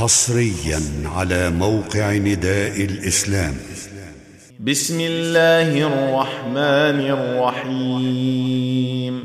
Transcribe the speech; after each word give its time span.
حصريا 0.00 0.80
على 1.16 1.50
موقع 1.50 2.16
نداء 2.16 2.84
الإسلام. 2.84 3.54
بسم 4.60 5.00
الله 5.00 5.86
الرحمن 5.86 7.10
الرحيم. 7.10 9.24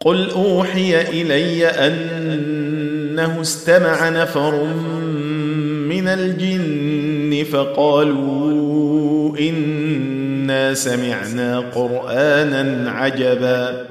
قل 0.00 0.30
أوحي 0.30 1.00
إلي 1.00 1.66
أنه 1.66 3.40
استمع 3.40 4.08
نفر 4.08 4.64
من 5.88 6.08
الجن 6.08 7.44
فقالوا 7.52 9.38
إنا 9.38 10.74
سمعنا 10.74 11.60
قرانا 11.60 12.90
عجبا. 12.90 13.86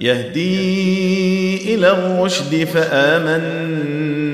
يهدي 0.00 1.74
إلى 1.74 1.90
الرشد 1.90 2.64
فآمنا. 2.64 4.09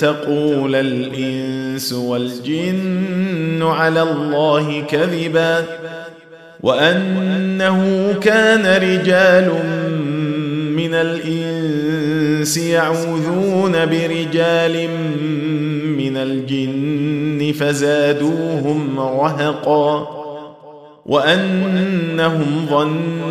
تقول 0.00 0.74
الإنس 0.74 1.92
والجن 1.92 3.62
على 3.62 4.02
الله 4.02 4.82
كذبا 4.88 5.64
وأنه 6.60 8.12
كان 8.20 8.66
رجال 8.82 9.48
من 10.76 10.94
الإنس 10.94 12.56
يعوذون 12.56 13.72
برجال 13.72 14.88
من 15.96 16.16
الجن 16.16 17.52
فزادوهم 17.52 19.00
رهقا 19.00 20.20
وأنهم 21.06 22.66
ظنوا 22.70 23.30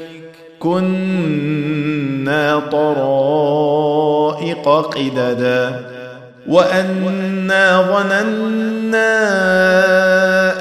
كنا 0.61 2.59
طرائق 2.71 4.69
قددا 4.69 5.79
وأنا 6.47 7.81
ظننا 7.81 9.09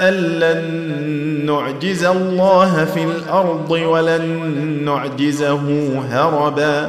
أن 0.09 0.15
لن 0.15 0.91
نعجز 1.47 2.05
الله 2.05 2.85
في 2.85 3.05
الأرض 3.05 3.71
ولن 3.71 4.25
نعجزه 4.85 5.89
هربا 6.11 6.89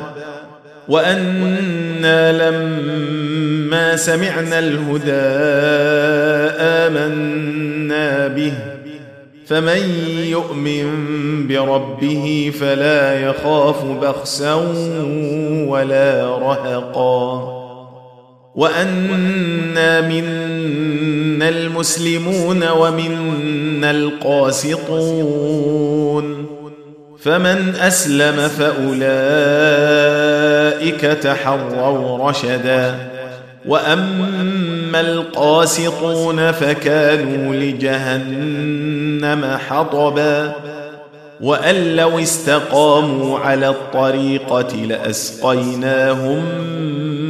وأنا 0.88 2.32
لما 2.52 3.96
سمعنا 3.96 4.60
الهدى 4.60 5.12
آمنا 6.62 8.28
به 8.28 8.54
فمن 9.52 10.06
يؤمن 10.30 10.88
بربه 11.48 12.52
فلا 12.60 13.20
يخاف 13.20 13.86
بخسا 13.86 14.54
ولا 15.68 16.38
رهقا. 16.38 17.58
وانا 18.56 20.02
منا 20.02 21.50
المسلمون 21.50 22.70
ومنا 22.70 23.92
القاسطون. 23.92 24.86
فمن 27.22 27.76
أسلم 27.80 28.48
فأولئك 28.48 29.12
تحروا 31.02 32.30
رشدا. 32.30 32.96
وأما 33.66 34.71
القاسطون 34.96 36.52
فكانوا 36.52 37.56
لجهنم 37.56 39.58
حطبا 39.70 40.54
وان 41.42 41.96
لو 41.96 42.20
استقاموا 42.20 43.40
على 43.40 43.70
الطريقة 43.70 44.76
لاسقيناهم 44.76 46.44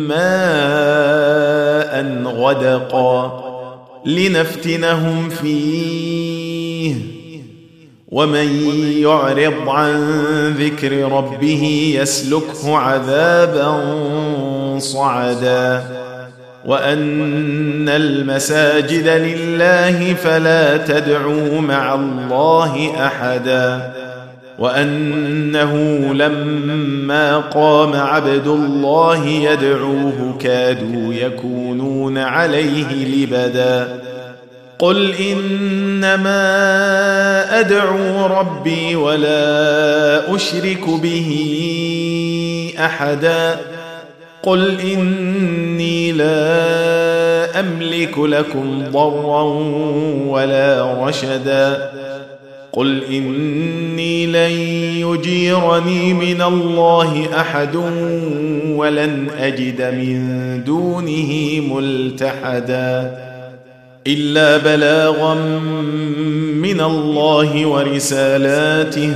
ماء 0.08 1.92
غدقا 2.26 3.42
لنفتنهم 4.06 5.30
فيه 5.30 6.96
ومن 8.12 8.68
يعرض 9.02 9.70
عن 9.70 9.96
ذكر 10.60 11.12
ربه 11.12 11.94
يسلكه 11.98 12.78
عذابا 12.78 13.82
صعدا 14.80 16.01
وأن 16.66 17.90
المساجد 17.90 19.08
لله 19.08 20.14
فلا 20.14 20.78
تدعوا 20.78 21.62
مع 21.62 21.96
الله 21.96 22.92
أحدا 23.06 23.92
وأنه 24.60 25.74
لما 26.14 27.38
قام 27.38 27.96
عبد 27.96 28.48
الله 28.48 29.26
يدعوه 29.28 30.38
كادوا 30.40 31.14
يكونون 31.14 32.18
عليه 32.18 33.06
لبدا 33.06 34.00
قل 34.80 35.14
إنما 35.16 36.40
أدعو 37.60 38.26
ربي 38.26 38.96
ولا 38.96 40.36
أشرك 40.36 40.90
به 40.90 41.32
أحدا 42.80 43.71
قل 44.44 44.80
إني 44.80 46.12
لا 46.12 47.60
أملك 47.60 48.20
لكم 48.20 48.84
ضرا 48.92 49.44
ولا 50.28 50.96
رشدا. 51.06 51.92
قل 52.74 53.04
إني 53.04 54.26
لن 54.26 54.52
يجيرني 55.08 56.14
من 56.14 56.42
الله 56.42 57.28
أحد 57.40 57.76
ولن 58.76 59.28
أجد 59.40 59.82
من 59.82 60.64
دونه 60.64 61.62
ملتحدا. 61.76 63.18
إلا 64.08 64.58
بلاغا 64.58 65.34
من 66.56 66.82
الله 66.82 67.66
ورسالاته 67.66 69.16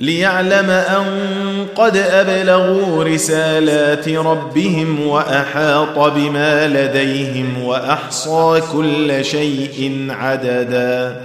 ليعلم 0.00 0.70
أن 0.70 1.06
قد 1.76 1.96
أبلغوا 1.96 3.04
رسالات 3.04 4.08
ربهم 4.08 5.06
وأحاط 5.06 5.98
بما 5.98 6.68
لديهم 6.68 7.62
وأحصى 7.62 8.62
كل 8.72 9.24
شيء 9.24 10.06
عددا. 10.10 11.16